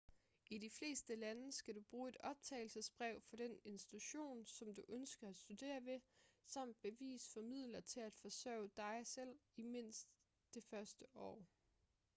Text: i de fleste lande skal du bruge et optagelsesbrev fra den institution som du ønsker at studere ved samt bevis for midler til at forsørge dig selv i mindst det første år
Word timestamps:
i 0.51 0.57
de 0.57 0.69
fleste 0.69 1.15
lande 1.15 1.51
skal 1.51 1.75
du 1.75 1.81
bruge 1.81 2.09
et 2.09 2.17
optagelsesbrev 2.19 3.21
fra 3.21 3.37
den 3.37 3.57
institution 3.63 4.45
som 4.45 4.75
du 4.75 4.83
ønsker 4.89 5.29
at 5.29 5.37
studere 5.37 5.85
ved 5.85 5.99
samt 6.45 6.81
bevis 6.81 7.29
for 7.33 7.41
midler 7.41 7.81
til 7.81 7.99
at 7.99 8.17
forsørge 8.21 8.69
dig 8.77 9.07
selv 9.07 9.39
i 9.55 9.61
mindst 9.63 10.07
det 10.53 10.63
første 10.63 11.05
år 11.15 11.45